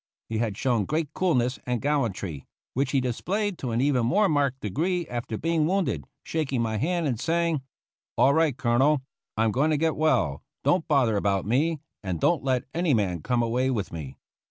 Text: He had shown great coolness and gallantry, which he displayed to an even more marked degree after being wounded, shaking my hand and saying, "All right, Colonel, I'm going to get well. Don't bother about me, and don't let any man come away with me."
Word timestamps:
He 0.29 0.39
had 0.39 0.57
shown 0.57 0.85
great 0.85 1.13
coolness 1.13 1.59
and 1.63 1.79
gallantry, 1.79 2.47
which 2.73 2.89
he 2.89 2.99
displayed 2.99 3.59
to 3.59 3.69
an 3.69 3.81
even 3.81 4.03
more 4.03 4.27
marked 4.27 4.61
degree 4.61 5.05
after 5.05 5.37
being 5.37 5.67
wounded, 5.67 6.05
shaking 6.23 6.59
my 6.63 6.77
hand 6.77 7.05
and 7.05 7.19
saying, 7.19 7.61
"All 8.17 8.33
right, 8.33 8.57
Colonel, 8.57 9.03
I'm 9.37 9.51
going 9.51 9.69
to 9.69 9.77
get 9.77 9.95
well. 9.95 10.41
Don't 10.63 10.87
bother 10.87 11.17
about 11.17 11.45
me, 11.45 11.81
and 12.01 12.19
don't 12.19 12.43
let 12.43 12.63
any 12.73 12.95
man 12.95 13.21
come 13.21 13.43
away 13.43 13.69
with 13.69 13.93
me." 13.93 14.17